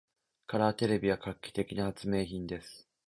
[0.47, 2.89] カラーテレビは画期的な発明品です。